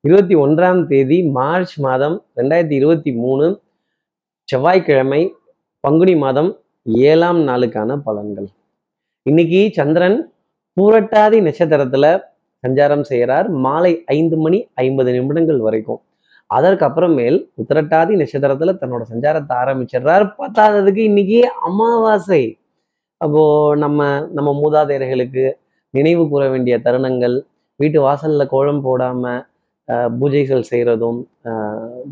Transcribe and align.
இருபத்தி 0.00 0.34
ஒன்றாம் 0.34 0.86
தேதி 0.86 1.22
மார்ச் 1.22 1.78
மாதம் 1.78 2.24
ரெண்டாயிரத்தி 2.36 2.72
இருபத்தி 2.72 3.12
மூணு 3.12 3.60
செவ்வாய்க்கிழமை 4.44 5.34
பங்குனி 5.80 6.16
மாதம் 6.16 6.58
ஏழாம் 6.82 7.48
நாளுக்கான 7.48 8.00
பலன்கள். 8.06 8.46
இன்னைக்கு 9.22 9.70
சந்திரன் 9.72 10.32
பூரட்டாதி 10.80 11.40
நட்சத்திரத்துல 11.40 12.20
சஞ்சாரம் 12.66 13.00
செய்கிறார். 13.00 13.48
மாலை 13.48 14.02
ஐந்து 14.06 14.36
மணி 14.36 14.68
ஐம்பது 14.74 15.12
நிமிடங்கள் 15.12 15.58
வரைக்கும். 15.58 16.02
அதற்கப்புறமேல் 16.54 17.48
உத்திரட்டாதி 17.56 18.14
நட்சத்திரத்துல 18.16 18.76
தன்னோட 18.80 19.00
சஞ்சாரத்தை 19.14 19.52
ஆரம்பிச்சிடுறார். 19.64 20.34
பத்தாததுக்கு 20.38 20.96
இன்னைக்கு 20.96 21.50
அமாவாசை. 21.50 22.58
அப்போ 23.20 23.42
நம்ம 23.82 24.00
நம்ம 24.34 24.50
மூதாதையர்களுக்கு 24.60 25.44
நினைவு 25.94 26.24
கூற 26.28 26.42
வேண்டிய 26.48 26.74
தருணங்கள் 26.84 27.36
வீட்டு 27.80 27.98
வாசல்ல 28.04 28.44
கோலம் 28.50 28.82
போடாம 28.84 29.24
பூஜைகள் 30.14 30.68
செய்யறதும் 30.70 31.18
ஆஹ், 31.50 32.04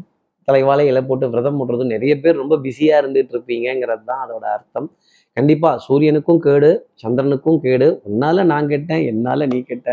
இலை 0.88 1.02
போட்டு 1.02 1.26
விரதம் 1.28 1.58
போடுறதும் 1.58 1.92
நிறைய 1.94 2.14
பேர் 2.22 2.40
ரொம்ப 2.42 2.56
பிஸியா 2.64 2.94
இருந்துட்டு 3.00 3.34
இருப்பீங்கிறது 3.34 4.04
தான் 4.10 4.22
அதோட 4.24 4.44
அர்த்தம். 4.54 4.88
கண்டிப்பா 5.36 5.70
சூரியனுக்கும் 5.86 6.40
கேடு 6.44 6.70
சந்திரனுக்கும் 7.02 7.58
கேடு. 7.64 7.88
உன்னால 8.08 8.44
நான் 8.52 8.70
கெட்டேன் 8.72 9.04
என்னால் 9.10 9.48
நீ 9.52 9.58
கெட்ட. 9.64 9.88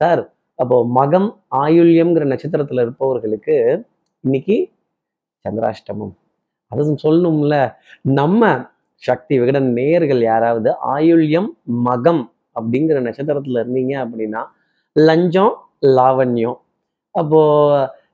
சார் 0.00 0.22
அப்போ 0.58 0.76
மகம் 0.96 1.28
ஆயுள்யம்ங்கிற 1.60 2.24
நட்சத்திரத்தில் 2.32 2.82
இருப்பவர்களுக்கு 2.84 3.56
இன்னைக்கு 4.24 4.56
சந்திராஷ்டமம். 5.44 6.12
அதுவும் 6.72 7.00
சொல்லணும்ல 7.04 7.54
நம்ம 8.16 8.42
சக்தி 9.06 9.34
விகடன் 9.40 9.68
நேயர்கள் 9.78 10.20
யாராவது 10.30 10.70
ஆயுள்யம் 10.94 11.48
மகம் 11.86 12.22
அப்படிங்கிற 12.56 12.98
நட்சத்திரத்துல 13.06 13.60
இருந்தீங்க 13.62 13.94
அப்படின்னா 14.04 14.42
லஞ்சம் 14.96 15.54
லாவண்யம். 15.98 16.58
அப்போ 17.14 17.40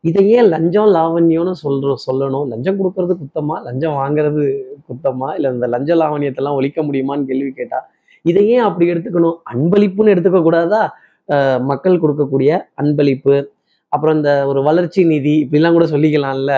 இதை 0.09 0.23
ஏன் 0.37 0.49
லஞ்சம் 0.53 0.91
லாவண்யம்னு 0.97 1.55
சொல்றோம் 1.65 2.03
சொல்லணும். 2.07 2.47
லஞ்சம் 2.53 2.79
கொடுக்கறது 2.81 3.15
குத்தமா? 3.23 3.57
லஞ்சம் 3.67 3.97
வாங்குறது 4.01 4.43
குத்தமா? 4.89 5.29
இல்லை 5.37 5.49
இந்த 5.55 5.67
லஞ்ச 5.75 5.91
லாவண்யத்தெல்லாம் 6.03 6.59
ஒழிக்க 6.59 6.83
முடியுமான்னு 6.89 7.29
கேள்வி 7.31 7.51
கேட்டா 7.59 7.81
இதை 8.25 8.43
ஏன் 8.55 8.67
அப்படி 8.69 8.87
எடுத்துக்கணும். 8.93 9.37
அன்பளிப்புன்னு 9.53 10.15
எடுத்துக்க 10.15 10.41
கூடாதா? 10.47 10.83
மக்கள் 11.71 12.03
கொடுக்கக்கூடிய 12.03 12.51
அன்பளிப்பு. 12.83 13.37
அப்புறம் 13.93 14.17
இந்த 14.19 14.31
ஒரு 14.51 14.61
வளர்ச்சி 14.69 15.01
நிதி 15.13 15.35
இப்படிலாம் 15.45 15.77
கூட 15.77 15.87
சொல்லிக்கலாம்ல. 15.93 16.55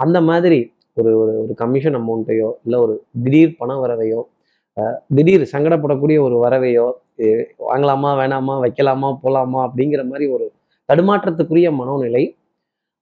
அந்த 0.00 0.18
மாதிரி 0.28 0.58
ஒரு 0.96 1.10
ஒரு 1.20 1.32
ஒரு 1.42 1.52
கமிஷன் 1.54 1.96
அமௌண்ட்டையோ 2.00 2.48
இல்லை 2.64 2.78
ஒரு 2.78 2.94
திடீர் 3.24 3.56
பண 3.60 3.72
வரவையோ 3.80 4.20
திடீர் 5.16 5.44
சங்கடப்படக்கூடிய 5.52 6.18
ஒரு 6.26 6.36
வரவையோ 6.44 6.86
வாங்கலாமா 7.70 8.10
வேணாமா 8.20 8.54
வைக்கலாமா 8.64 9.08
போகலாமா 9.22 9.60
அப்படிங்கிற 9.66 10.02
மாதிரி 10.10 10.26
ஒரு 10.36 10.46
தடுமாற்றத்துக்குரிய 10.88 11.68
மனோநிலை 11.80 12.24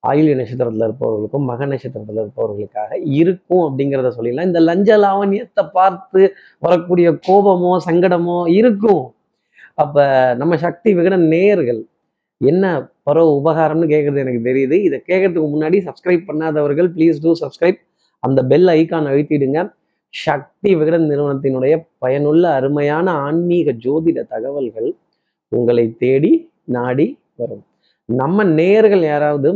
ஆயுள்ய 0.02 0.34
நட்சத்திரத்துல 0.38 0.86
இருப்பவர்களுக்கும் 0.88 1.48
மக 1.50 1.66
நட்சத்திரத்தில் 1.66 2.20
இருப்பவர்களுக்காக 2.22 2.92
இருக்கும் 3.20 3.64
அப்படிங்கிறத 3.66 4.08
சொல்லிடலாம். 4.16 4.48
இந்த 4.50 4.60
லஞ்ச 4.68 4.90
லாவண்யத்தை 5.04 5.64
பார்த்து 5.72 6.22
வரக்கூடிய 6.62 7.08
கோபமோ 7.28 7.72
சங்கடமோ 7.88 8.38
இருக்கும். 8.58 9.04
அப்ப 9.82 10.06
நம்ம 10.40 10.56
சக்தி 10.64 10.90
விகட 10.98 11.16
நேயர்கள் 11.32 11.80
என்ன 12.40 12.64
பரவ 13.06 13.28
உபகாரம்னு 13.40 13.86
கேட்குறது 13.92 14.22
எனக்கு 14.24 14.42
தெரியுது. 14.48 14.76
இதை 14.88 14.98
கேட்கறதுக்கு 15.10 15.48
முன்னாடி 15.54 15.78
சப்ஸ்கிரைப் 15.88 16.28
பண்ணாதவர்கள் 16.28 16.88
ப்ளீஸ் 16.96 17.22
டூ 17.24 17.32
சப்ஸ்கிரைப் 17.42 17.80
அந்த 18.22 18.40
பெல் 18.52 18.70
ஐக்கான் 18.78 19.08
அழுத்திடுங்க. 19.12 19.60
சக்தி 20.14 20.70
விகடன் 20.80 21.06
நிறுவனத்தினுடைய 21.10 21.74
பயனுள்ள 22.04 22.44
அருமையான 22.58 23.06
ஆன்மீக 23.26 23.72
ஜோதிட 23.84 24.18
தகவல்கள் 24.34 24.88
உங்களை 25.52 25.84
தேடி 26.02 26.32
நாடி 26.76 27.06
வரும். 27.40 27.64
நம்ம 28.08 28.44
நேயர்கள் 28.58 29.04
யாராவது 29.12 29.48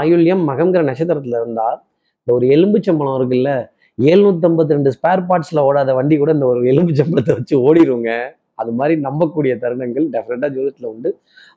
ஆயுள்யம் 0.00 0.44
மகங்கிற 0.50 0.82
நட்சத்திரத்துல 0.90 1.40
இருந்தால் 1.42 1.78
இந்த 2.20 2.32
ஒரு 2.38 2.46
எலும்புச்சம்பளம் 2.56 3.16
இருக்குல்ல 3.18 3.50
எழுநூத்தம்பத்தி 3.98 4.74
ரெண்டு 4.76 4.90
ஸ்பேர் 4.96 5.22
பார்ட்ஸ்ல 5.28 5.64
ஓடாத 5.68 5.94
வண்டி 5.98 6.16
கூட 6.16 6.30
இந்த 6.36 6.46
ஒரு 6.52 6.60
எலும்புச்சம்பளத்தை 6.72 7.34
வச்சு 7.38 7.54
ஓடிடுங்க 7.68 8.10
அது 8.58 8.70
மாதிரி 8.78 8.94
நம்பக்கூடிய 9.06 9.52
தருணங்கள் 9.62 10.06
டெஃபினட்டா 10.14 10.48
ஜோதிடத்துல 10.56 10.88
உண்டு. 10.94 11.10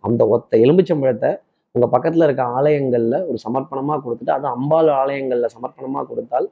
அந்த 0.07 0.21
ஒத்த 0.35 0.57
எலும்புச்சம்பழத்தை 0.65 1.31
உங்க 1.75 1.87
பக்கத்துல 1.95 2.27
இருக்க 2.27 2.43
ஆலயங்கள்ல 2.57 3.15
ஒரு 3.29 3.37
சமர்ப்பணமா 3.45 3.95
கொடுத்துட்டு 4.03 4.35
அது 4.37 4.47
அம்பாள் 4.55 4.91
ஆலயங்கள்ல 5.01 5.47
சமர்ப்பணமா 5.55 6.01
கொடுத்தால் 6.11 6.47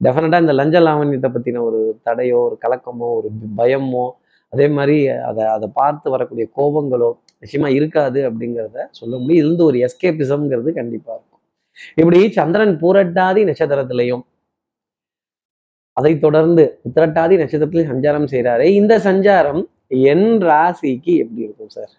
டெஃபினட்டாக 0.00 0.44
இந்த 0.44 0.54
லஞ்ச 0.60 0.76
லாவண்யத்தை 0.86 1.28
பத்தின 1.34 1.62
ஒரு 1.68 1.78
தடையோ 2.08 2.38
ஒரு 2.48 2.56
கலக்கமோ 2.64 3.08
ஒரு 3.18 3.28
பயமோ 3.58 4.06
அதே 4.52 4.66
மாதிரி 4.76 4.96
அதை 5.28 5.44
அதை 5.54 5.68
பார்த்து 5.78 6.08
வரக்கூடிய 6.14 6.44
கோபங்களோ 6.58 7.08
நிச்சயமா 7.42 7.68
இருக்காது 7.78 8.20
அப்படிங்கிறத 8.28 8.84
சொல்ல 8.98 9.12
முடியும். 9.20 9.40
இது 9.40 9.48
வந்து 9.52 9.66
ஒரு 9.70 9.78
எஸ்கேபிசம்ங்கிறது 9.86 10.70
கண்டிப்பா 10.80 11.10
இருக்கும். 11.16 11.40
இப்படி 12.00 12.18
சந்திரன் 12.38 12.74
பூரட்டாதி 12.82 13.42
நட்சத்திரத்திலையும் 13.48 14.22
அதை 15.96 16.12
தொடர்ந்து 16.26 16.64
உத்திரட்டாதி 16.88 17.34
நட்சத்திரத்தில் 17.42 17.88
சஞ்சாரம் 17.90 18.28
செய்கிறாரே 18.32 18.66
இந்த 18.80 18.94
சஞ்சாரம் 19.08 19.62
என் 19.90 20.28
ராசிக்கு 20.42 21.12
எப்படி 21.22 21.46
இருக்கும் 21.46 21.72
சார் 21.76 21.92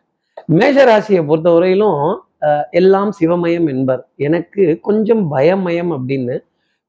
மேஷ 0.49 0.77
ராசியை 0.89 1.21
பொறுத்தவரையிலும் 1.29 2.01
எல்லாம் 2.71 3.11
சிவமயம் 3.19 3.67
என்பர். 3.73 4.01
எனக்கு 4.17 4.63
கொஞ்சம் 4.81 5.23
பயமயம் 5.33 5.91
அப்படின்னு 5.97 6.35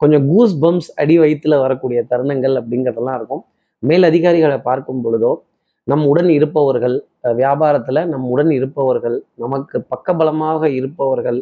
கொஞ்சம் 0.00 0.24
கூஸ் 0.30 0.56
பம்ப்ஸ் 0.62 0.90
அடி 1.02 1.14
வயிற்றுல 1.18 1.54
வரக்கூடிய 1.60 2.00
தருணங்கள் 2.10 2.54
அப்படிங்கிறதெல்லாம் 2.60 3.18
இருக்கும். 3.18 3.42
மேல் 3.82 4.04
அதிகாரிகளை 4.04 4.58
பார்க்கும் 4.60 5.02
பொழுதோ 5.04 5.32
நம் 5.86 6.04
உடன் 6.04 6.28
இருப்பவர்கள் 6.28 6.96
வியாபாரத்தில் 6.96 7.36
வியாபாரத்துல 7.40 8.02
நம் 8.06 8.26
உடன் 8.28 8.50
இருப்பவர்கள் 8.50 9.16
நமக்கு 9.34 9.76
பக்கபலமாக 9.92 10.62
இருப்பவர்கள் 10.78 11.38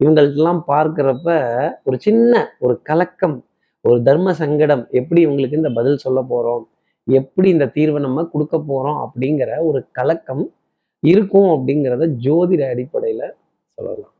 இவங்கள்ட்டெல்லாம் 0.00 0.62
பார்க்குறப்ப 0.68 1.28
ஒரு 1.82 1.96
சின்ன 1.98 2.32
ஒரு 2.58 2.74
கலக்கம் 2.82 3.36
ஒரு 3.84 3.98
தர்ம 4.02 4.32
சங்கடம் 4.32 4.84
எப்படி 4.90 5.20
இவங்களுக்கு 5.26 5.60
இந்த 5.60 5.70
பதில் 5.70 6.02
சொல்ல 6.04 6.20
போகிறோம் 6.22 6.64
எப்படி 7.06 7.48
இந்த 7.54 7.66
தீர்வை 7.76 8.00
நம்ம 8.06 8.24
கொடுக்க 8.32 8.56
போறோம் 8.68 8.98
அப்படிங்கிற 9.04 9.50
ஒரு 9.68 9.80
கலக்கம் 9.98 10.44
இருக்கும் 11.02 11.48
அப்படிங்கிறத 11.54 12.04
ஜோதிட 12.26 12.62
அடிப்படையில 12.72 13.22
சொல்லலாம். 13.78 14.12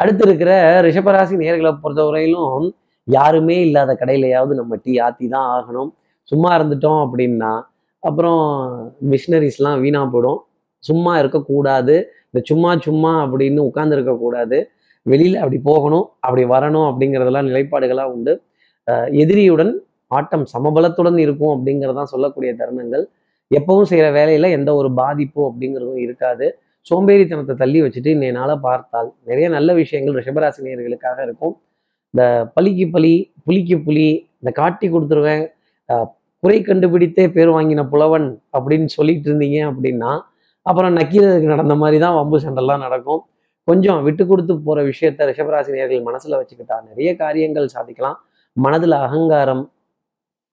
அடுத்து 0.00 0.22
இருக்கிற 0.28 0.50
ரிஷபராசி 0.86 1.34
நேர்களை 1.42 1.72
பொறுத்தவரையிலும் 1.84 2.66
யாருமே 3.04 3.56
இல்லாத 3.66 3.90
கடையிலையாவது 4.00 4.54
நம்ம 4.60 4.76
டீ 4.84 4.92
ஆத்தி 5.06 5.26
தான் 5.34 5.48
ஆகணும். 5.56 5.90
சும்மா 6.22 6.50
இருந்துட்டோம் 6.58 7.00
அப்படின்னா 7.06 7.52
அப்புறம் 8.02 8.42
மிஷினரிஸ்லாம் 9.12 9.80
வீணா 9.84 10.00
போயிடும். 10.14 10.40
சும்மா 10.88 11.12
இருக்கக்கூடாது. 11.22 11.94
இந்த 12.28 12.40
சும்மா 12.50 12.70
சும்மா 12.86 13.12
அப்படின்னு 13.24 13.60
உட்கார்ந்து 13.68 13.96
இருக்கக்கூடாது. 13.98 14.58
வெளியில 15.06 15.40
அப்படி 15.42 15.58
போகணும் 15.70 16.06
அப்படி 16.26 16.44
வரணும் 16.52 16.86
அப்படிங்கிறதெல்லாம் 16.90 17.48
நிலைப்பாடுகளாக 17.50 18.14
உண்டு. 18.14 18.34
எதிரியுடன் 19.22 19.72
ஆட்டம் 20.10 20.44
சமபலத்துடன் 20.54 21.18
இருக்கும் 21.24 21.52
அப்படிங்கிறதான் 21.54 22.10
சொல்லக்கூடிய 22.12 22.50
தருணங்கள். 22.60 23.04
எப்பவும் 23.50 23.88
செய்கிற 23.90 24.06
வேலையில் 24.18 24.54
எந்த 24.58 24.70
ஒரு 24.80 24.88
பாதிப்பு 25.00 25.40
அப்படிங்கிறதும் 25.48 26.02
இருக்காது. 26.06 26.46
சோம்பேறித்தனத்தை 26.90 27.54
தள்ளி 27.62 27.78
வச்சுட்டு 27.84 28.10
இன்னைய 28.16 28.32
நாளை 28.38 28.54
பார்த்தால் 28.66 29.08
நிறைய 29.28 29.46
நல்ல 29.56 29.70
விஷயங்கள் 29.82 30.16
ரிஷபராசினியர்களுக்காக 30.20 31.18
இருக்கும். 31.26 31.54
இந்த 32.14 32.24
பலிக்கு 32.56 32.86
பலி 32.94 33.14
புலிக்கு 33.46 33.76
புலி 33.86 34.06
இந்த 34.40 34.50
காட்டி 34.60 34.86
கொடுத்துருவேன் 34.94 35.44
குறை 36.42 36.58
கண்டுபிடித்தே 36.62 37.24
பேர் 37.36 37.50
வாங்கின 37.56 37.82
புலவன் 37.92 38.26
அப்படின்னு 38.56 38.88
சொல்லிட்டு 38.96 39.26
இருந்தீங்க 39.30 39.58
அப்படின்னா 39.70 40.10
அப்புறம் 40.66 40.92
நக்கீரருக்கு 40.98 41.48
நடந்த 41.54 41.74
மாதிரி 41.82 41.98
தான் 42.04 42.16
வம்பு 42.18 42.36
சண்டெல்லாம் 42.44 42.84
நடக்கும். 42.84 43.20
கொஞ்சம் 43.68 44.00
விட்டு 44.06 44.24
கொடுத்து 44.30 44.52
போகிற 44.66 44.80
விஷயத்த 44.90 45.26
ரிஷபராசினியர்கள் 45.30 46.06
மனசில் 46.08 46.36
வச்சுக்கிட்டா 46.40 46.76
நிறைய 46.88 47.10
காரியங்கள் 47.22 47.68
சாதிக்கலாம். 47.74 48.18
மனதில் 48.56 48.96
அகங்காரம் 49.06 49.64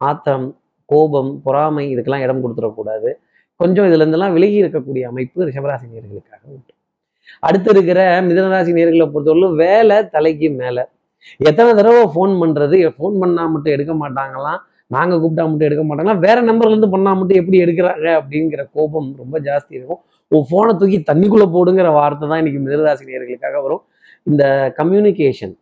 ஆத்திரம் 0.08 0.48
கோபம் 0.90 1.32
பொறாமை 1.46 1.86
இதுக்கெல்லாம் 1.94 2.24
இடம் 2.26 2.42
கொடுத்துடக்கூடாது. 2.44 3.10
கொஞ்சம் 3.62 3.88
இதுல 3.90 4.04
இருந்தெல்லாம் 4.04 4.36
விலகி 4.38 4.58
இருக்கக்கூடிய 4.64 5.04
அமைப்பு 5.12 5.46
ரிஷபராசி 5.50 5.86
நேர்களுக்காக 5.94 6.42
உண்டு. 6.54 6.72
அடுத்து 7.48 7.70
இருக்கிற 7.74 8.00
மிதனராசி 8.28 8.72
நேர்களை 8.78 9.06
பொறுத்தவரை 9.14 9.50
வேலை 9.64 9.98
தலைக்கு 10.16 10.48
மேல. 10.62 10.78
எத்தனை 11.50 11.70
தடவை 11.80 12.02
ஃபோன் 12.14 12.34
பண்றது? 12.42 12.78
ஃபோன் 12.96 13.16
பண்ணா 13.22 13.44
மட்டும் 13.54 13.74
எடுக்க 13.76 13.94
மாட்டாங்களாம் 14.04 14.62
நாங்க 14.96 15.14
கூப்பிட்டா 15.22 15.44
மட்டும் 15.50 15.68
எடுக்க 15.68 15.84
மாட்டாங்களா? 15.90 16.18
வேற 16.26 16.38
நம்பர்ல 16.50 16.74
இருந்து 16.74 16.90
பண்ணா 16.96 17.12
மட்டும் 17.20 17.40
எப்படி 17.42 17.58
எடுக்கிறாங்க? 17.66 18.08
அப்படிங்கிற 18.20 18.62
கோபம் 18.78 19.10
ரொம்ப 19.22 19.36
ஜாஸ்தி 19.48 19.74
இருக்கும். 19.80 20.02
உன் 20.32 20.46
ஃபோனை 20.50 20.74
தூக்கி 20.82 21.00
தண்ணிக்குள்ள 21.10 21.46
போடுங்கிற 21.56 21.90
வார்த்தை 22.00 22.26
தான் 22.32 22.42
இன்னைக்கு 22.44 22.62
மிதனராசி 22.66 23.10
நேர்களுக்காக 23.12 23.62
வரும். 23.66 23.84
இந்த 24.30 24.44
கம்யூனிகேஷன் 24.80 25.56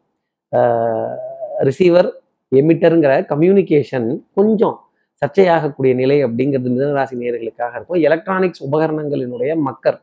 ரிசீவர் 1.69 2.10
எமிட்டருங்கிற 2.51 3.13
கம்யூனிகேஷன் 3.31 4.07
கொஞ்சம் 4.33 4.77
சர்ச்சையாகக்கூடிய 5.21 5.94
நிலை 6.01 6.18
அப்படிங்கிறது 6.25 6.69
மிதனராசி 6.75 7.15
நேர்களுக்காக 7.21 7.74
இருக்கும். 7.77 8.00
எலக்ட்ரானிக்ஸ் 8.07 8.62
உபகரணங்களினுடைய 8.68 9.51
மக்கர். 9.68 10.00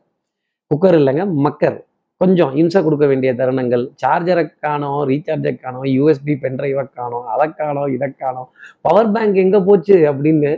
குக்கர் 0.71 0.97
இல்லைங்க 0.99 1.23
மக்கர். 1.45 1.77
கொஞ்சம் 2.21 2.53
இம்சை 2.61 2.79
கொடுக்க 2.83 3.05
வேண்டிய 3.07 3.31
தருணங்கள். 3.33 3.83
சார்ஜருக்கானோ 4.01 4.91
காணோம் 5.63 5.85
யூஎஸ்பி 5.97 6.33
பென்ட்ரைவை 6.43 6.85
அதற்கானோ 7.35 7.83
இதற்கானோ 7.95 8.43
பவர் 8.81 9.11
பேங்க் 9.11 9.37
எங்கே 9.37 9.59
போச்சு 9.59 9.95
அப்படின்னு 10.11 10.51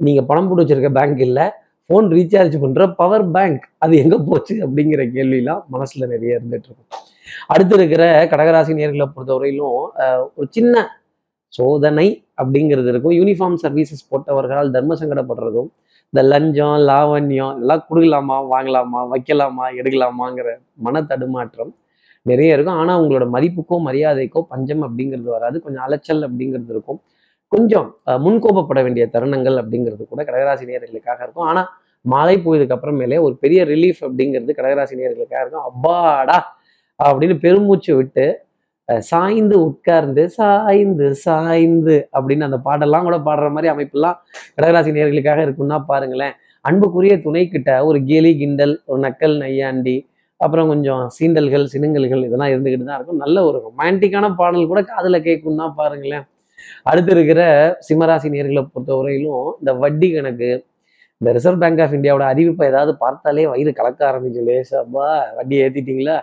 நீங்கள் 0.00 0.26
பணம் 0.26 0.48
போட்டு 0.48 0.62
வச்சுருக்க 0.62 0.90
பேங்க் 0.98 1.22
இல்லை 1.28 1.46
ஃபோன் 1.90 2.08
ரீசார்ஜ் 2.16 2.56
பண்ணுற 2.62 2.82
பவர் 2.92 3.24
பேங்க் 3.36 3.64
அது 3.78 3.94
எங்கே 3.96 4.18
போச்சு 4.28 4.54
அப்படிங்கிற 4.66 5.04
கேள்விலாம் 5.16 5.62
மனசில் 5.68 6.10
நிறைய 6.10 6.38
இருந்துகிட்ருக்கும் 6.38 6.90
அடுத்து 7.48 7.74
இருக்கிற 7.74 8.04
கடகராசி 8.32 8.72
நேர்களை 8.74 9.06
பொறுத்தவரையிலும் 9.14 9.76
ஒரு 10.36 10.46
சின்ன 10.50 10.74
சோதனை 11.52 12.06
அப்படிங்கிறது 12.40 12.88
இருக்கும். 12.92 13.14
யூனிஃபார்ம் 13.20 13.58
சர்வீசஸ் 13.64 14.08
போட்டவர்களால் 14.10 14.74
தர்ம 14.76 14.96
சங்கடப்படுறதும் 15.00 15.70
இந்த 16.12 16.22
லஞ்சம் 16.32 16.76
லாவண்யம் 16.88 17.52
எல்லாம் 17.60 17.84
கொடுக்கலாமா 17.88 18.36
வாங்கலாமா 18.52 19.00
வைக்கலாமா 19.12 19.66
எடுக்கலாமாங்கிற 19.80 20.48
மன 20.86 21.02
தடுமாற்றம் 21.10 21.72
நிறைய 22.26 22.56
இருக்கும். 22.56 22.78
ஆனால் 22.80 22.98
உங்களோட 23.02 23.26
மதிப்புக்கோ 23.36 23.76
மரியாதைக்கோ 23.88 24.40
பஞ்சம் 24.52 24.82
அப்படிங்கிறது 24.86 25.30
வராது. 25.36 25.56
கொஞ்சம் 25.64 25.84
அலைச்சல் 25.86 26.22
அப்படிங்கிறது 26.28 26.72
இருக்கும். 26.74 27.00
கொஞ்சம் 27.52 27.86
முன்கோபப்பட 28.24 28.80
வேண்டிய 28.86 29.04
தருணங்கள் 29.14 29.56
அப்படிங்கிறது 29.62 30.04
கூட 30.04 30.22
கடகராசி 30.28 30.66
நேர்களுக்காக 30.70 31.20
இருக்கும். 31.24 31.48
ஆனால் 31.50 31.68
மாலை 32.04 32.36
போயதுக்கு 32.44 32.76
அப்புறமேலே 32.76 33.18
ஒரு 33.26 33.34
பெரிய 33.44 33.60
ரிலீஃப் 33.72 34.02
அப்படிங்கிறது 34.08 34.52
கடகராசி 34.58 34.94
நேர்களுக்காக 35.00 35.42
இருக்கும். 35.44 35.66
அப்பாடா! 35.70 36.38
அப்படின்னு 37.00 37.36
பெருமூச்சு 37.44 37.92
விட்டு 37.98 38.24
சாய்ந்து 39.10 39.56
உட்கார்ந்து 39.68 40.22
சாய்ந்து 40.28 41.14
சாய்ந்து 41.14 41.96
அப்படின்னு 42.16 42.46
அந்த 42.48 42.58
பாடெல்லாம் 42.66 43.06
கூட 43.08 43.16
பாடுற 43.28 43.48
மாதிரி 43.56 43.68
அமைப்பெல்லாம் 43.72 44.16
கடகராசி 44.56 44.94
நேர்களுக்காக 44.96 45.40
இருக்குன்னா 45.46 45.78
பாருங்களேன். 45.90 46.34
அன்புக்குரிய 46.64 47.14
துணை 47.26 47.48
கிட்ட 47.48 47.70
ஒரு 47.84 47.98
கேலி 48.04 48.32
கிண்டல் 48.40 48.74
ஒரு 48.86 49.00
நக்கல் 49.06 49.36
நையாண்டி 49.42 49.96
அப்புறம் 50.40 50.68
கொஞ்சம் 50.68 51.02
சீண்டல்கள் 51.16 51.64
சினுங்கல்கள் 51.72 52.24
இதெல்லாம் 52.26 52.52
இருந்துக்கிட்டு 52.52 52.86
தான் 52.88 52.98
இருக்கும். 52.98 53.22
நல்ல 53.24 53.44
ஒரு 53.44 53.58
ரொமான்டிக்கான 53.66 54.34
பாடல் 54.40 54.70
கூட 54.72 54.80
காதுல 54.92 55.18
கேட்கும்னா 55.28 55.66
பாருங்களேன். 55.80 56.24
அடுத்து 56.82 57.12
இருக்கிற 57.16 57.40
சிம்மராசி 57.88 58.28
நேர்களை 58.34 58.62
பொறுத்தவரையிலும் 58.74 59.46
இந்த 59.60 59.72
வட்டி 59.82 60.08
கணக்கு 60.12 60.50
இந்த 61.20 61.32
ரிசர்வ் 61.36 61.62
பேங்க் 61.62 61.80
ஆஃப் 61.84 61.94
இந்தியாவோட 61.96 62.24
அறிவிப்பை 62.32 62.66
ஏதாவது 62.72 62.92
பார்த்தாலே 62.96 63.46
வயிறு 63.46 63.72
கலக்க 63.80 64.00
ஆரம்பிக்கும். 64.10 64.46
லேசாப்பா 64.48 65.06
வட்டி 65.38 65.56
ஏத்திட்டீங்களா? 65.64 66.16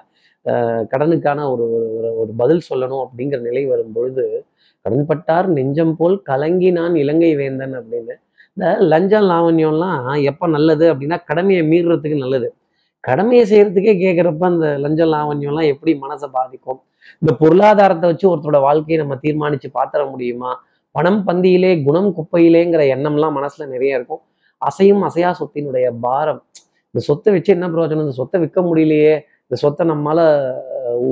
கடனுக்கான 0.52 1.52
ஒரு 1.52 1.64
ஒரு- 1.64 1.98
ஒரு 1.98 2.18
ஒரு 2.18 2.34
பதில் 2.38 2.62
சொல்லணும் 2.70 3.06
அப்படிங்கிற 3.06 3.40
நிலை 3.40 3.66
வரும் 3.66 3.92
பொழுது 3.92 4.46
கடன்பட்டார் 4.90 5.46
நெஞ்சம் 5.46 5.96
போல் 5.96 6.22
கலங்கி 6.22 6.72
நான் 6.72 6.96
இலங்கை 6.96 7.36
வேந்தன் 7.36 7.80
அப்படின்னு. 7.80 8.14
இந்த 8.54 8.78
லஞ்சம் 8.80 9.24
லாவண்யம்லாம் 9.24 10.24
எப்போ 10.24 10.48
நல்லது 10.48 10.94
அப்படின்னா 10.94 11.18
கடமையை 11.26 11.68
மீறுறதுக்கு 11.68 12.18
நல்லது. 12.18 12.54
கடமையை 13.00 13.46
செய்யறதுக்கே 13.46 13.98
கேட்குறப்ப 13.98 14.44
அந்த 14.44 14.78
லஞ்சம் 14.78 15.12
லாவண்யம்லாம் 15.12 15.66
எப்படி 15.66 16.00
மனசை 16.02 16.26
பாதிக்கும்? 16.32 16.82
இந்த 17.20 17.36
பொருளாதாரத்தை 17.40 18.10
வச்சு 18.10 18.38
ஒருத்தரோட 18.38 18.60
வாழ்க்கையை 18.60 19.06
நம்ம 19.06 19.16
தீர்மானிச்சு 19.24 19.66
பாத்திர 19.72 20.06
முடியுமா? 20.06 20.64
பணம் 20.92 21.28
பந்தியிலே 21.28 21.84
குணம் 21.84 22.14
குப்பையிலேங்கிற 22.16 22.82
எண்ணம்லாம் 22.82 23.36
மனசுல 23.36 23.68
நிறைய 23.68 23.96
இருக்கும். 23.96 24.20
அசையும் 24.58 25.02
அசையா 25.02 25.36
சொத்தினுடைய 25.40 25.92
பாரம். 26.02 26.44
இந்த 26.92 27.06
சொத்தை 27.06 27.34
வச்சு 27.34 27.54
என்ன 27.54 27.68
பிரயோஜனம்? 27.68 28.00
இந்த 28.00 28.12
சொத்தை 28.12 28.42
விற்க 28.42 28.62
முடியலையே. 28.62 29.22
இந்த 29.48 29.58
சொத்தை 29.64 29.84
நம்மளால 29.92 30.22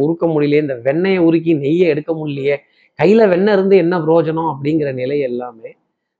உருக்க 0.03 0.25
முடியலையே 0.31 0.61
இந்த 0.65 0.75
வெண்ணெயை 0.87 1.19
உருக்கி 1.27 1.51
நெய்யை 1.63 1.87
எடுக்க 1.93 2.11
முடியலையே 2.19 2.55
கையில 2.99 3.21
வெண்ணெய் 3.33 3.55
இருந்து 3.57 3.75
என்ன 3.83 3.95
பிரயோஜனம் 4.05 4.49
அப்படிங்கிற 4.53 4.89
நிலை 5.01 5.17
எல்லாமே 5.29 5.69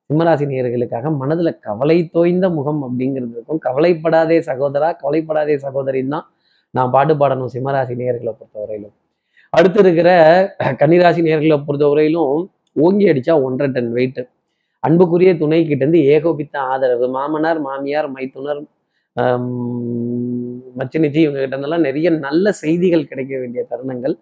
சிம்மராசி 0.10 0.46
நேயர்களுக்காக 0.52 1.12
மனதுல 1.22 1.52
கவலை 1.68 1.98
தோய்ந்த 2.16 2.46
முகம் 2.58 2.82
அப்படிங்கிறது 2.88 3.34
இருக்கும். 3.36 3.60
கவலைப்படாதே 3.68 4.38
சகோதரா 4.50 4.90
கவலைப்படாதே 5.02 5.56
சகோதரின் 5.66 6.14
தான் 6.16 6.26
நான் 6.74 6.94
பாட்டு 6.96 7.14
பாடணும் 7.22 7.52
சிம்மராசி 7.56 7.94
நேயர்களை 8.02 8.34
பொறுத்தவரையிலும். 8.40 8.96
அடுத்து 9.54 9.80
இருக்கிற 9.84 10.10
கன்னிராசி 10.82 11.22
நேயர்களை 11.28 11.58
பொறுத்தவரையிலும் 11.68 12.32
ஓங்கி 12.86 13.06
அடிச்சா 13.12 13.36
ஒன்றரை 13.48 13.70
டன் 13.76 13.92
வெயிட் 13.98 14.22
அன்புக்குரிய 14.84 15.32
துணை 15.42 15.60
கிட்ட 15.64 15.84
இருந்து 15.84 16.02
ஏகோபித்த 16.16 16.56
ஆதரவு. 16.74 17.06
மாமனார் 17.18 17.62
மாமியார் 17.68 18.10
மைத்துனர் 18.16 18.62
ஆம், 20.66 20.80
இவங்க 21.24 21.40
கிட்ட 21.40 21.56
இருந்தெல்லாம் 21.56 21.86
நிறைய 21.88 22.10
நல்ல 22.26 22.52
செய்திகள் 22.64 23.10
கிடைக்க 23.12 23.34
வேண்டிய 23.42 23.62
தருணங்கள் 23.72 24.16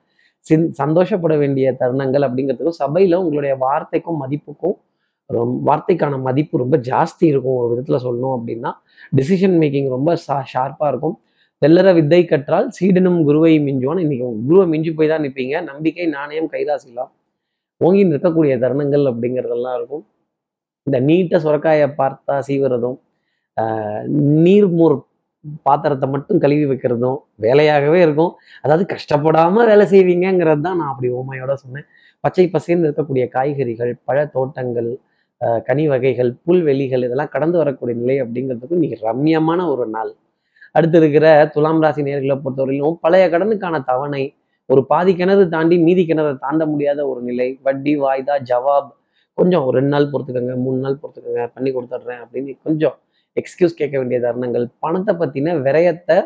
சின் 0.48 0.66
சந்தோஷப்பட 0.80 1.34
வேண்டிய 1.42 1.68
தருணங்கள் 1.82 2.24
அப்படிங்கிறதுக்கும் 2.28 2.80
சபையில 2.84 3.20
உங்களுடைய 3.24 3.54
வார்த்தைக்கும் 3.66 4.22
மதிப்புக்கும் 4.24 4.78
வார்த்தைக்கான 5.68 6.16
மதிப்பு 6.26 6.62
ரொம்ப 6.62 6.78
ஜாஸ்தி 6.88 7.26
இருக்கும் 7.32 7.58
ஒரு 7.60 7.68
விதத்துல 7.72 8.00
சொல்லணும் 8.06 8.36
அப்படின்னா 8.38 8.72
டிசிஷன் 9.14 9.56
மேக்கிங் 9.62 9.88
ரொம்ப 9.90 10.12
ஷா 10.26 10.38
ஷார்ப்பா 10.54 10.88
இருக்கும். 10.92 11.16
தெல்லற 11.62 11.90
வித்தை 11.98 12.20
கற்றால் 12.26 12.68
சீடனும் 12.78 13.20
குருவை 13.28 13.54
மிஞ்சுவான். 13.68 14.02
இன்னைக்கு 14.04 14.26
குருவை 14.48 14.66
மிஞ்சி 14.74 14.92
போய் 14.94 15.12
தான் 15.12 15.24
நிற்பீங்க 15.26 15.56
நம்பிக்கை 15.70 16.06
நாணயம் 16.16 16.50
கைராசிலாம் 16.54 17.12
ஓங்கி 17.82 18.04
நிற்கக்கூடிய 18.12 18.54
தருணங்கள் 18.64 19.06
அப்படிங்கிறதெல்லாம் 19.12 19.78
இருக்கும். 19.80 20.04
இந்த 20.88 20.98
நீட்ட 21.10 21.36
சுரக்காயை 21.46 21.88
பார்த்தா 22.02 22.36
சீவுறதும் 22.50 22.98
ஆஹ் 23.58 24.04
பாத்திரத்தை 25.68 26.08
மட்டும் 26.14 26.40
கழுவி 26.44 26.66
வைக்கிறதும் 26.72 27.18
வேலையாகவே 27.46 28.00
இருக்கும். 28.06 28.32
அதாவது 28.64 28.86
கஷ்டப்படாம 28.94 29.66
வேலை 29.72 29.86
செய்வீங்கிறது 29.94 30.64
தான் 30.68 30.78
நான் 30.82 30.92
அப்படி 30.94 31.10
ஓமையோட 31.20 31.54
சொன்னேன். 31.64 31.88
பச்சை 32.24 32.46
பசைன்னு 32.54 32.88
இருக்கக்கூடிய 32.88 33.24
காய்கறிகள் 33.36 33.92
பழ 34.08 34.18
தோட்டங்கள் 34.36 34.92
கனி 35.68 35.86
வகைகள் 35.92 36.30
புல்வெளிகள் 36.46 37.06
இதெல்லாம் 37.08 37.32
கடந்து 37.36 37.58
வரக்கூடிய 37.62 37.96
நிலை 38.02 38.16
அப்படிங்கிறதுக்கும் 38.24 38.80
இன்னைக்கு 38.80 39.00
ரம்யமான 39.08 39.60
ஒரு 39.74 39.86
நாள். 39.96 40.12
அடுத்து 40.76 40.98
இருக்கிற 41.02 41.26
துலாம் 41.56 41.82
ராசி 41.84 42.02
நேர்களை 42.08 42.36
பொறுத்தவரையிலும் 42.44 42.98
பழைய 43.04 43.26
கடனுக்கான 43.34 43.82
தவணை 43.90 44.24
ஒரு 44.70 44.82
பாதி 44.92 45.12
கிணறு 45.20 45.44
தாண்டி 45.56 45.76
மீதி 45.88 46.04
கிணறு 46.10 46.32
தாண்ட 46.44 46.64
முடியாத 46.74 47.00
ஒரு 47.12 47.22
நிலை. 47.30 47.48
வட்டி 47.66 47.94
வாய்தா 48.04 48.36
ஜவாப் 48.52 48.90
கொஞ்சம் 49.38 49.64
ஒரு 49.68 49.76
ரெண்டு 49.80 49.94
நாள் 49.94 50.12
பொறுத்துக்கோங்க 50.14 50.56
மூணு 50.66 50.80
நாள் 50.86 50.98
பொறுத்துக்கோங்க 51.02 51.44
பண்ணி 51.56 51.70
கொடுத்துட்றேன் 51.76 52.22
அப்படின்னு 52.24 52.54
கொஞ்சம் 52.68 52.96
எக்ஸ்கியூஸ் 53.38 53.78
கேட்க 53.78 53.96
வேண்டிய 53.98 54.20
தருணங்கள் 54.20 54.66
பணத்தை 54.80 55.14
பற்றின 55.16 55.56
விரயத்தை 55.64 56.18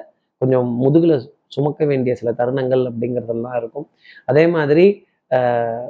கொஞ்சம் 0.41 0.69
முதுகில் 0.77 1.15
சுமக்க 1.47 1.85
வேண்டிய 1.85 2.13
சில 2.15 2.31
தருணங்கள் 2.31 2.83
அப்படிங்கிறதெல்லாம் 2.89 3.57
இருக்கும். 3.57 3.87
அதே 4.27 4.45
மாதிரி 4.47 4.85
ஆஹ், 5.31 5.85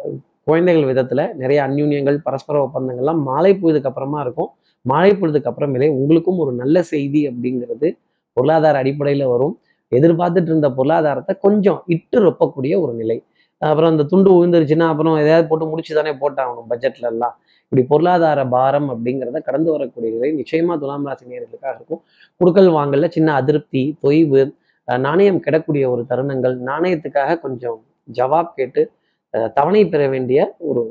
குழந்தைகள் 0.47 0.89
விதத்துல 0.91 1.21
நிறைய 1.35 1.59
அந்யூன்யங்கள் 1.67 2.17
பரஸ்பர 2.19 2.55
ஒப்பந்தங்கள்லாம் 2.63 3.21
மாலை 3.23 3.51
பொழுதுக்கு 3.53 3.89
அப்புறமா 3.91 4.19
இருக்கும். 4.21 4.49
மாலை 4.85 5.11
பொழுதுக்கு 5.13 5.49
அப்புறமேலே 5.51 5.89
உங்களுக்கும் 5.97 6.39
ஒரு 6.39 6.51
நல்ல 6.53 6.83
செய்தி 6.91 7.21
அப்படிங்கிறது 7.29 7.87
பொருளாதார 8.37 8.77
அடிப்படையில் 8.77 9.25
வரும். 9.27 9.55
எதிர்பார்த்துட்டு 9.91 10.51
இருந்த 10.51 10.69
பொருளாதாரத்தை 10.71 11.33
கொஞ்சம் 11.41 11.79
இட்டு 11.87 12.17
ரொப்பக்கூடிய 12.23 12.73
ஒரு 12.83 12.93
நிலை. 12.93 13.17
அப்புறம் 13.61 13.91
அந்த 13.91 14.03
துண்டு 14.03 14.29
விழுந்துருச்சுன்னா 14.33 14.87
அப்புறம் 14.87 15.15
எதையாவது 15.17 15.47
போட்டு 15.47 15.65
முடிச்சு 15.65 15.93
தானே 15.95 16.11
போட்டாகணும் 16.21 16.67
பட்ஜெட்ல 16.71 17.05
எல்லாம். 17.13 17.35
இப்படி 17.71 17.87
பொருளாதார 17.87 18.45
பாரம் 18.47 18.89
அப்படிங்கிறத 18.89 19.41
கடந்து 19.41 19.71
வரக்கூடிய 19.71 20.11
நிலை 20.13 20.29
நிச்சயமா 20.35 20.77
துலாம் 20.77 21.05
ராசி 21.05 21.25
நேர்களுக்காக 21.25 21.73
இருக்கும். 21.75 22.01
குடுக்கல் 22.39 22.69
வாங்கல 22.77 23.07
சின்ன 23.09 23.33
அதிருப்தி 23.33 23.97
தொய்வு 24.03 24.41
நாணயம் 24.87 25.39
கிடக்கூடிய 25.43 25.83
ஒரு 25.89 26.05
தருணங்கள் 26.09 26.55
நாணயத்துக்காக 26.69 27.39
கொஞ்சம் 27.39 27.79
ஜவாப் 28.13 28.53
கேட்டு 28.55 28.81
அஹ் 29.33 29.51
தவணை 29.53 29.81
பெற 29.87 30.07
வேண்டிய 30.07 30.39
ஒரு 30.69 30.83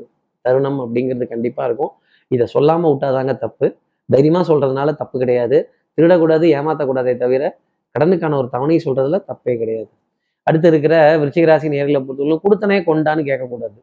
தருணம் 0.45 0.79
அப்படிங்கிறது 0.79 1.27
கண்டிப்பா 1.27 1.65
இருக்கும். 1.65 1.91
இதை 2.31 2.45
சொல்லாம 2.53 2.85
விட்டாதாங்க 2.91 3.37
தப்பு. 3.37 3.67
தைரியமா 4.09 4.41
சொல்றதுனால 4.41 4.93
தப்பு 4.95 5.19
கிடையாது. 5.19 5.57
திருடக்கூடாது 5.97 6.45
ஏமாத்தக்கூடாதே 6.57 7.15
தவிர 7.17 7.43
கடனுக்கான 7.95 8.37
ஒரு 8.37 8.49
தவணை 8.51 8.77
சொல்றதுல 8.85 9.19
தப்பே 9.31 9.53
கிடையாது. 9.57 9.89
அடுத்து 10.47 10.67
இருக்கிற 10.67 10.93
விருச்சிகராசி 11.17 11.67
நேர்களை 11.75 11.99
பொறுத்தவரைக்கும் 12.05 12.45
கொடுத்தனே 12.47 12.77
கொண்டான்னு 12.89 13.23
கேட்கக்கூடாது. 13.29 13.77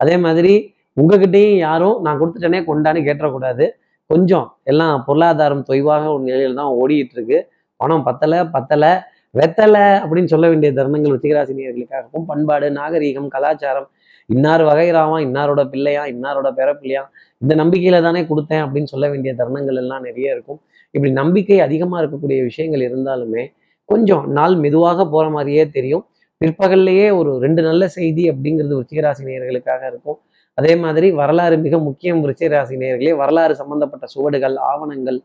அதே 0.00 0.16
மாதிரி 0.16 0.54
உங்ககிட்டயும் 1.00 1.60
யாரும் 1.66 1.96
நான் 2.06 2.18
கொடுத்துட்டேனே 2.20 2.60
கொண்டான்னு 2.70 3.06
கேட்டக்கூடாது 3.08 3.66
கொஞ்சம் 4.10 4.46
எல்லாம் 4.62 5.04
பொருளாதாரம் 5.06 5.66
தொய்வாக 5.68 6.04
ஒரு 6.14 6.22
நிலையில் 6.28 6.60
தான் 6.60 6.72
ஓடிட்டு 6.80 7.16
இருக்கு 7.16 7.38
பணம் 7.80 8.04
பத்தலை 8.08 8.38
பத்தலை 8.56 8.92
வெத்தலை 9.38 9.84
அப்படின்னு 10.02 10.32
சொல்ல 10.32 10.46
வேண்டிய 10.48 10.70
தருணங்கள் 10.78 11.12
விருச்சிகராசி 11.12 11.52
இருக்கும் 12.00 12.24
பண்பாடு 12.30 12.68
நாகரீகம் 12.78 13.28
கலாச்சாரம் 13.34 13.88
இன்னார் 14.28 14.64
வகைராவான் 14.68 15.24
இன்னாரோட 15.26 15.60
பிள்ளையா 15.72 16.02
இன்னாரோட 16.12 16.48
பிறப்பிள்ளையா 16.58 17.02
இந்த 17.42 17.52
நம்பிக்கையில 17.60 18.00
தானே 18.06 18.20
கொடுத்தேன் 18.30 18.62
அப்படின்னு 18.64 18.92
சொல்ல 18.94 19.06
வேண்டிய 19.12 19.32
தருணங்கள் 19.40 19.78
எல்லாம் 19.82 20.04
நிறைய 20.08 20.34
இருக்கும். 20.34 20.60
இப்படி 20.94 21.10
நம்பிக்கை 21.12 21.58
அதிகமாக 21.66 22.00
இருக்கக்கூடிய 22.02 22.38
விஷயங்கள் 22.48 22.84
இருந்தாலுமே 22.88 23.44
கொஞ்சம் 23.88 24.24
நாள் 24.38 24.54
மெதுவாக 24.64 25.06
போற 25.14 25.26
மாதிரியே 25.36 25.64
தெரியும். 25.76 26.04
பிற்பகல்லையே 26.40 27.06
ஒரு 27.20 27.30
ரெண்டு 27.44 27.62
நல்ல 27.68 27.84
செய்தி 27.96 28.22
அப்படிங்கிறது 28.32 28.76
விருச்சிகராசி 28.76 29.22
நேயர்களுக்காக 29.28 29.82
இருக்கும். 29.90 30.18
அதே 30.60 30.72
மாதிரி 30.84 31.10
வரலாறு 31.20 31.58
மிக 31.66 31.78
முக்கியம் 31.88 32.22
விருச்சிகராசி 32.24 33.12
வரலாறு 33.22 33.54
சம்பந்தப்பட்ட 33.60 34.06
சுவடுகள் 34.14 34.56
ஆவணங்கள் 34.70 35.20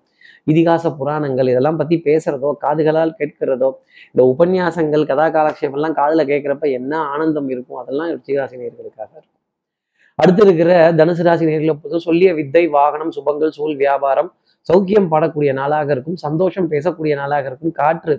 இதிகாச 0.51 0.89
புராணங்கள் 0.97 1.47
இதெல்லாம் 1.51 1.79
பத்தி 1.79 1.95
பேசுறதோ 2.07 2.49
காதுகளால் 2.63 3.13
கேட்கிறதோ 3.19 3.69
இந்த 4.11 4.21
உபன்யாசங்கள் 4.31 5.03
கதா 5.11 5.25
காலக்ஷேபம்லாம் 5.35 5.95
காதுல 5.99 6.23
கேட்கிறப்ப 6.31 6.65
என்ன 6.79 6.93
ஆனந்தம் 7.13 7.49
இருக்கும்? 7.53 7.79
அதெல்லாம் 7.81 8.09
விருச்சிகராசி 8.11 8.55
இருக்கும். 8.67 9.25
அடுத்து 10.19 10.41
இருக்கிற 10.45 10.71
தனுசு 10.99 11.23
ராசி 11.27 11.45
நேர்களை 11.49 11.73
பொறுத்த 11.79 11.99
சொல்லிய 12.07 12.29
வித்தை 12.37 12.63
வாகனம் 12.75 13.11
சுபங்கள் 13.15 13.55
சூழ் 13.57 13.73
வியாபாரம் 13.81 14.29
சௌக்கியம் 14.69 15.09
பாடக்கூடிய 15.13 15.51
நாளாக 15.59 15.89
இருக்கும். 15.95 16.17
சந்தோஷம் 16.25 16.69
பேசக்கூடிய 16.73 17.15
நாளாக 17.21 17.45
இருக்கும். 17.51 17.73
காற்று 17.81 18.15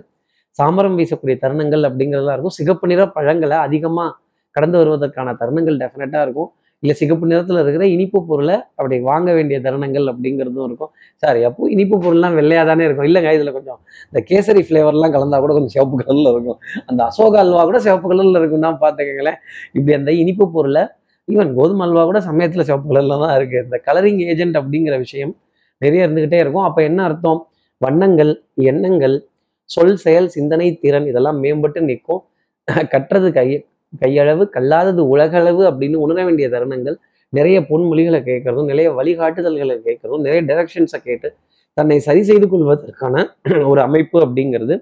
சாமரம் 0.59 0.97
வீசக்கூடிய 0.99 1.35
தருணங்கள் 1.43 1.83
அப்படிங்கிறதெல்லாம் 1.89 2.37
இருக்கும். 2.37 2.57
சிகப்பு 2.59 2.87
நிற 2.91 3.01
பழங்களை 3.17 3.57
அதிகமா 3.67 4.05
கடந்து 4.55 4.77
வருவதற்கான 4.81 5.33
தருணங்கள் 5.41 5.79
டெஃபினட்டாக 5.81 6.25
இருக்கும். 6.27 6.49
இல்லை 6.83 6.93
சிகப்பு 6.99 7.25
நிறத்தில் 7.31 7.59
இருக்கிற 7.61 7.85
இனிப்பு 7.95 8.19
பொருளை 8.29 8.55
அப்படி 8.77 8.95
வாங்க 9.09 9.29
வேண்டிய 9.37 9.57
தருணங்கள் 9.65 10.05
அப்படிங்கிறதும் 10.11 10.65
இருக்கும். 10.69 10.91
சார் 11.23 11.37
எப்போ 11.47 11.69
இனிப்பு 11.75 11.95
பொருள்லாம் 12.03 12.35
வெள்ளையாக 12.39 12.65
தானே 12.69 12.83
இருக்கும்? 12.87 13.07
இல்லைங்க 13.09 13.31
இதில் 13.37 13.53
கொஞ்சம் 13.57 13.79
இந்த 14.09 14.21
கேசரி 14.29 14.61
ஃப்ளேவர்லாம் 14.67 15.13
கலந்தால் 15.15 15.43
கூட 15.45 15.53
கொஞ்சம் 15.57 15.73
சிவப்பு 15.75 15.97
கலரில் 16.01 16.31
இருக்கும். 16.33 16.59
அந்த 16.89 17.01
அசோக 17.09 17.39
அல்வா 17.43 17.63
கூட 17.69 17.79
சிவப்பு 17.87 18.09
கலரில் 18.11 18.39
இருக்கும் 18.41 18.65
தான் 18.67 18.79
பார்த்துக்கங்களேன். 18.83 19.39
இப்படி 19.77 19.95
அந்த 19.99 20.13
இனிப்பு 20.21 20.47
பொருளை 20.55 20.83
ஈவன் 21.27 21.51
கோதுமை 21.57 21.83
அல்வா 21.87 22.03
கூட 22.09 22.19
சமயத்தில் 22.29 22.67
சிவப்பு 22.69 22.87
கலரில் 22.91 23.21
தான் 23.25 23.35
இருக்குது 23.37 23.63
இந்த 23.67 23.79
கலரிங் 23.87 24.21
ஏஜென்ட் 24.31 24.57
அப்படிங்கிற 24.61 24.97
விஷயம் 25.05 25.33
நிறைய 25.83 26.05
இருந்துக்கிட்டே 26.05 26.39
இருக்கும். 26.43 26.65
அப்போ 26.67 26.81
என்ன 26.89 26.99
அர்த்தம்? 27.07 27.41
வண்ணங்கள் 27.81 28.31
எண்ணங்கள் 28.71 29.15
சொல் 29.69 29.97
செயல் 30.03 30.29
சிந்தனை 30.35 30.67
திறன் 30.83 31.07
இதெல்லாம் 31.11 31.39
மேம்பட்டு 31.43 31.79
நிற்கும். 31.89 32.21
கட்டுறது 32.93 33.29
கையை 33.35 33.57
கையளவு 34.01 34.49
கல்லாதது 34.49 35.01
உலகளவு 35.07 35.63
அப்படின்னு 35.71 35.95
உணர 35.95 36.23
வேண்டிய 36.25 36.49
தருணங்கள். 36.49 36.97
நிறைய 37.29 37.59
பொன்மொழிகளை 37.69 38.19
கேட்கறதும் 38.29 38.65
நிறைய 38.65 38.91
வழிகாட்டுதல்களை 38.91 39.75
கேட்கறதும் 39.87 40.25
நிறைய 40.27 40.41
டைரக்ஷன்ஸை 40.43 40.99
கேட்டு 41.03 41.29
தன்னை 41.73 41.99
சரி 41.99 42.21
செய்து 42.23 42.47
கொள்வதற்கான 42.49 43.25
ஒரு 43.71 43.81
அமைப்பு 43.81 44.17
அப்படிங்கிறது 44.25 44.75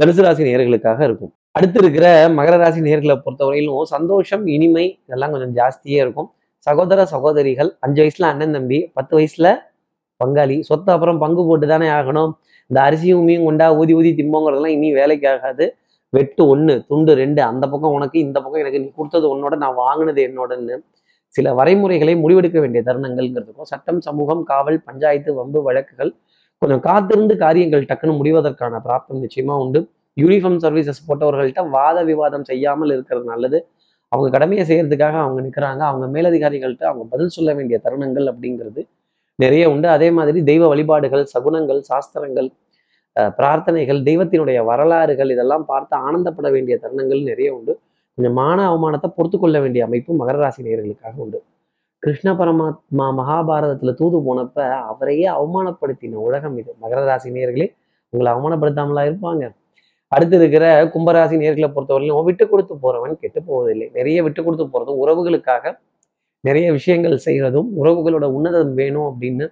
தனுசு 0.00 0.22
ராசி 0.22 0.42
நேர்களுக்காக 0.42 1.00
இருக்கும். 1.04 1.32
அடுத்து 1.52 1.78
இருக்கிற 1.82 2.06
மகர 2.28 2.54
ராசி 2.56 2.80
நேர்களை 2.80 3.16
பொறுத்தவரையிலும் 3.24 3.82
சந்தோஷம் 3.82 4.46
இனிமை 4.46 4.86
இதெல்லாம் 5.06 5.30
கொஞ்சம் 5.30 5.54
ஜாஸ்தியே 5.56 5.98
இருக்கும். 6.04 6.28
சகோதர 6.58 7.04
சகோதரிகள் 7.04 7.70
அஞ்சு 7.80 8.00
வயசுல 8.02 8.28
அண்ணன் 8.32 8.52
தம்பி 8.52 8.78
பத்து 8.94 9.12
வயசுல 9.18 9.48
பங்காளி 10.20 10.60
சொத்து 10.60 10.92
அப்புறம் 10.92 11.18
பங்கு 11.18 11.42
போட்டு 11.46 11.66
தானே 11.66 11.88
ஆகணும். 11.88 12.32
இந்த 12.70 12.80
அரிசியும் 12.80 13.20
உமியும் 13.22 13.44
கொண்டா 13.44 13.66
ஊதி 13.74 13.92
ஊதி 13.94 14.10
திம்போங்கிறதெல்லாம் 14.18 14.74
இனி 14.76 14.92
வேலைக்கு 14.92 15.28
ஆகாது. 15.28 15.76
வெட்டு 16.12 16.42
ஒன்று 16.52 16.74
துண்டு 16.88 17.12
ரெண்டு 17.20 17.40
அந்த 17.50 17.64
பக்கம் 17.72 17.94
உனக்கு 17.98 18.16
இந்த 18.26 18.38
பக்கம் 18.40 18.62
எனக்கு 18.62 18.80
நீ 18.82 18.88
கொடுத்தது 18.98 19.26
உன்னோட 19.34 19.54
நான் 19.62 19.78
வாங்கினது 19.84 20.22
என்னோடன்னு 20.28 20.76
சில 21.34 21.52
வரைமுறைகளை 21.58 22.14
முடிவெடுக்க 22.22 22.58
வேண்டிய 22.62 22.80
தருணங்கள்ங்கிறதுக்கும் 22.88 23.70
சட்டம் 23.72 24.00
சமூகம் 24.06 24.42
காவல் 24.50 24.78
பஞ்சாயத்து 24.88 25.30
வம்பு 25.38 25.60
வழக்குகள் 25.68 26.10
கொஞ்சம் 26.62 26.82
காத்திருந்து 26.88 27.34
காரியங்கள் 27.44 27.86
டக்குன்னு 27.90 28.18
முடிவதற்கான 28.18 28.80
பிராப்தம் 28.86 29.22
நிச்சயமா 29.24 29.54
உண்டு. 29.62 29.80
யூனிஃபார்ம் 30.16 30.58
சர்வீசஸ் 30.64 31.00
போட்டவர்கள்ட்ட 31.08 31.62
வாத 31.76 31.98
விவாதம் 32.10 32.44
செய்யாமல் 32.50 32.92
இருக்கிறது 32.96 33.26
நல்லது. 33.32 33.58
அவங்க 34.12 34.28
கடமையை 34.36 34.64
செய்யறதுக்காக 34.70 35.16
அவங்க 35.24 35.40
நிற்கிறாங்க 35.46 35.82
அவங்க 35.90 36.06
மேலதிகாரிகள்கிட்ட 36.16 36.86
அவங்க 36.90 37.04
பதில் 37.12 37.32
சொல்ல 37.36 37.50
வேண்டிய 37.58 37.76
தருணங்கள் 37.86 38.26
அப்படிங்கிறது 38.32 38.82
நிறைய 39.38 39.64
உண்டு. 39.74 39.88
அதே 39.96 40.08
மாதிரி 40.18 40.40
தெய்வ 40.50 40.64
வழிபாடுகள் 40.72 41.24
சகுனங்கள் 41.34 41.80
சாஸ்திரங்கள் 41.90 42.48
பிரார்த்தனைகள் 43.38 44.00
தெய்வத்தினுடைய 44.08 44.58
வரலாறுகள் 44.70 45.32
இதெல்லாம் 45.34 45.64
பார்த்து 45.70 45.94
ஆனந்தப்பட 46.06 46.48
வேண்டிய 46.54 46.74
தருணங்கள் 46.84 47.22
நிறைய 47.30 47.48
உண்டு. 47.56 47.72
கொஞ்சம் 48.18 48.36
மான 48.40 48.58
அவமானத்தை 48.70 49.08
பொறுத்து 49.16 49.36
கொள்ள 49.38 49.56
வேண்டிய 49.64 49.82
அமைப்பு 49.88 50.12
மகர 50.20 50.36
ராசி 50.42 50.62
நேர்களுக்காக 50.66 51.14
உண்டு. 51.24 51.38
கிருஷ்ண 52.02 52.28
பரமாத்மா 52.40 53.06
மகாபாரதத்துல 53.18 53.92
தூது 54.00 54.18
போனப்ப 54.28 54.56
அவரையே 54.90 55.26
அவமானப்படுத்தின 55.36 56.20
உலகம் 56.28 56.56
இது. 56.62 56.70
மகர 56.84 57.00
ராசி 57.10 57.30
நேர்களே 57.36 57.68
உங்களை 58.12 58.30
அவமானப்படுத்தாமலா 58.34 59.04
இருப்பாங்க. 59.10 59.44
அடுத்து 60.12 60.36
இருக்கிற 60.40 60.64
கும்பராசி 60.94 61.36
நேர்களை 61.42 61.68
பொறுத்தவரையிலும் 61.76 62.26
விட்டு 62.28 62.44
கொடுத்து 62.48 62.74
போறவன் 62.84 63.14
கெட்டு 63.22 63.40
போவதில்லை. 63.50 63.86
நிறைய 63.98 64.18
விட்டு 64.26 64.40
கொடுத்து 64.46 64.66
போறதும் 64.74 65.00
உறவுகளுக்காக 65.04 65.64
நிறைய 66.44 66.66
விஷயங்கள் 66.78 67.16
செய்கிறதும் 67.26 67.68
உறவுகளோட 67.80 68.26
உன்னதம் 68.38 68.72
வேணும் 68.80 69.06
அப்படின்னு 69.10 69.46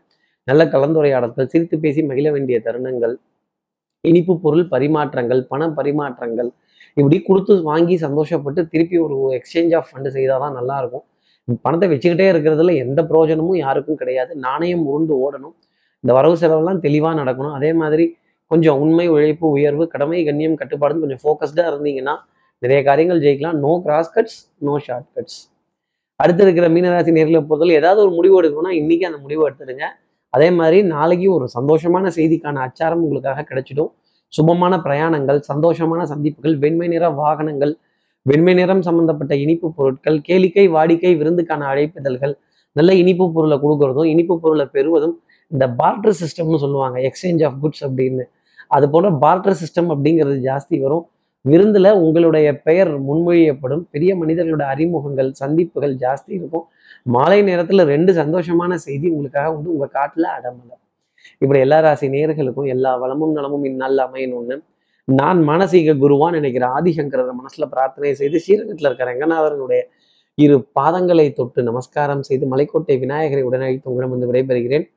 நல்ல 0.49 0.63
கலந்துரையாடல்கள் 0.75 1.51
சிரித்து 1.53 1.77
பேசி 1.85 2.01
மகிழ 2.11 2.29
வேண்டிய 2.37 2.57
தருணங்கள் 2.67 3.15
இனிப்பு 4.09 4.35
பொருள் 4.45 4.65
பரிமாற்றங்கள் 4.75 5.41
பண 5.53 5.67
பரிமாற்றங்கள் 5.79 6.51
இப்படி 7.01 7.17
கொடுத்து 7.27 7.55
வாங்கி 7.71 7.97
சந்தோஷப்பட்டு 8.05 8.61
திருப்பி 8.73 8.97
ஒரு 9.07 9.17
எக்ஸ்சேஞ்ச் 9.39 9.75
ஆஃப் 9.79 9.89
ஃபண்டு 9.91 10.11
செய்தால் 10.17 10.43
தான் 10.45 10.57
நல்லா 10.59 10.77
இருக்கும். 10.83 11.05
பணத்தை 11.65 11.87
வச்சுக்கிட்டே 11.93 12.27
இருக்கிறதுல 12.33 12.75
எந்த 12.85 13.01
பிரயோஜனமும் 13.11 13.59
யாருக்கும் 13.65 13.99
கிடையாது. 14.01 14.33
நாணயம் 14.47 14.85
உருண்டு 14.91 15.15
ஓடணும். 15.25 15.55
இந்த 16.05 16.13
வரவு 16.19 16.37
செலவெல்லாம் 16.43 16.83
தெளிவாக 16.87 17.15
நடக்கணும். 17.21 17.55
அதே 17.59 17.71
மாதிரி 17.83 18.05
கொஞ்சம் 18.51 18.79
உண்மை 18.85 19.07
உழைப்பு 19.15 19.47
உயர்வு 19.57 19.85
கடமை 19.95 20.21
கண்ணியம் 20.29 20.59
கட்டுப்பாடுன்னு 20.61 21.05
கொஞ்சம் 21.05 21.23
ஃபோக்கஸ்டாக 21.25 21.71
இருந்தீங்கன்னா 21.73 22.15
நிறைய 22.63 22.81
காரியங்கள் 22.89 23.23
ஜெயிக்கலாம். 23.25 23.59
No 23.65 23.73
cross 23.85 24.13
cuts 24.17 24.39
no 24.69 24.75
short 24.87 25.09
cuts 25.17 25.41
அடுத்து 26.21 26.43
இருக்கிற 26.47 26.67
மீனராசி 26.77 27.11
நேர்களை 27.17 27.41
பொறுத்தவரை 27.51 27.77
ஏதாவது 27.81 28.01
ஒரு 28.07 28.13
முடிவு 28.17 28.35
எடுக்கணும்னா 28.41 28.73
இன்னைக்கு 28.81 29.05
அந்த 29.11 29.19
முடிவு 29.25 29.43
எடுத்துடுங்க. 29.47 29.85
அதே 30.31 30.51
மாதிரி 30.51 30.83
நாளைக்கு 30.83 31.33
ஒரு 31.33 31.47
சந்தோஷமான 31.59 32.11
செய்திக்கான 32.17 32.61
அச்சாரம் 32.67 33.03
உங்களுக்காக 33.05 33.45
கிடைச்சிடும். 33.51 33.91
சுபமான 34.33 34.75
பிரயாணங்கள் 34.85 35.41
சந்தோஷமான 35.53 36.03
சந்திப்புகள் 36.03 36.59
வெண்மை 36.59 36.89
நிற 36.89 37.05
வாகனங்கள் 37.11 37.73
வெண்மை 38.23 38.55
நிறம் 38.55 38.83
சம்பந்தப்பட்ட 38.83 39.37
இனிப்பு 39.37 39.69
பொருட்கள் 39.75 40.19
கேளிக்கை 40.29 40.65
வாடிக்கை 40.77 41.13
விருந்துக்கான 41.21 41.67
அழைப்பிதழ்கள் 41.73 42.35
நல்ல 42.73 42.95
இனிப்பு 42.95 43.33
பொருளை 43.33 43.57
கொடுக்கறதும் 43.59 44.05
இனிப்பு 44.05 44.41
பொருளை 44.41 44.67
பெறுவதும் 44.67 45.15
இந்த 45.53 45.65
பார்ட்டர் 45.79 46.19
சிஸ்டம்னு 46.21 46.61
சொல்லுவாங்க 46.65 46.99
எக்ஸ்சேஞ்ச் 46.99 47.43
ஆஃப் 47.47 47.57
குட்ஸ் 47.63 47.83
அப்படின்னு. 47.87 48.25
அது 48.69 48.91
போல 48.91 49.11
பார்ட்டர் 49.25 49.57
சிஸ்டம் 49.63 49.91
அப்படிங்கிறது 49.95 50.37
ஜாஸ்தி 50.49 50.81
வரும். 50.81 51.05
விருந்துல 51.49 51.93
உங்களுடைய 51.93 52.61
பெயர் 52.61 53.03
முன்மொழியப்படும். 53.03 53.85
பெரிய 53.91 54.17
மனிதர்களோட 54.17 54.63
அறிமுகங்கள் 54.63 55.33
சந்திப்புகள் 55.33 55.97
ஜாஸ்தி 55.97 56.27
இருக்கும். 56.27 56.67
மாலை 57.03 57.43
நேரத்துல 57.43 57.85
ரெண்டு 57.85 58.13
சந்தோஷமான 58.13 58.75
செய்தி 58.75 59.09
உங்களுக்காக 59.09 59.51
வந்து 59.51 59.73
உங்க 59.73 59.89
காட்டுல 59.93 60.27
அடமலம் 60.39 60.81
இப்படி 61.39 61.61
எல்லா 61.61 61.81
ராசி 61.81 62.09
நேர்களுக்கும் 62.09 62.67
எல்லா 62.67 62.97
வளமும் 62.97 63.33
நலமும் 63.33 63.65
இந்நாளில் 63.65 63.99
அமையணும்னு 63.99 64.63
நான் 65.05 65.49
மானசீக 65.49 65.95
குருவான் 65.95 66.31
நினைக்கிற 66.31 66.67
ஆதிசங்கரர் 66.67 67.33
மனசுல 67.33 67.67
பிரார்த்தனை 67.71 68.15
செய்து 68.15 68.41
ஸ்ரீரங்கத்தில் 68.41 68.87
இருக்கிற 68.87 69.13
ரங்கநாதனுடைய 69.13 69.81
இரு 70.35 70.69
பாதங்களை 70.81 71.33
தொட்டு 71.33 71.63
நமஸ்காரம் 71.63 72.23
செய்து 72.23 72.57
மலைக்கோட்டை 72.57 72.99
விநாயகரை 72.99 73.43
உடனடி 73.43 73.81
உங்களிடம் 73.83 74.19
வந்து 74.19 74.33
விடைபெறுகிறேன். 74.33 74.91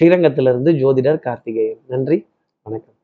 ஸ்ரீரங்கத்திலிருந்து 0.00 0.72
ஜோதிடர் 0.72 1.18
கார்த்திகேயன். 1.18 1.78
நன்றி. 1.86 2.26
வணக்கம். 2.62 2.95